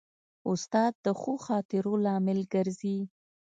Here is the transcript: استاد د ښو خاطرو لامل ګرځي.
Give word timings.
استاد 0.51 0.91
د 1.05 1.07
ښو 1.19 1.33
خاطرو 1.45 1.93
لامل 2.05 2.39
ګرځي. 2.53 2.97